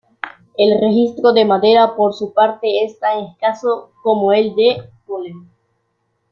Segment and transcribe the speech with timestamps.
[0.57, 5.47] El registro de madera por su parte es tan escaso como el de polen.